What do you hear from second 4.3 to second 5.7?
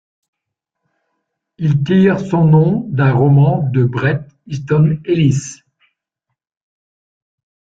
Easton Ellis.